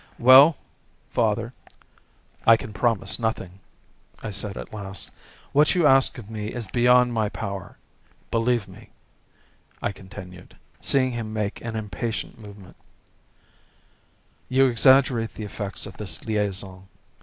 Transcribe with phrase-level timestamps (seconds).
[0.17, 0.57] "Well,
[1.11, 1.53] father,
[2.47, 3.59] I can promise nothing,"
[4.23, 5.11] I said at last;
[5.51, 7.77] "what you ask of me is beyond my power.
[8.31, 8.89] Believe me,"
[9.79, 12.77] I continued, seeing him make an impatient movement,
[14.49, 16.87] "you exaggerate the effects of this liaison.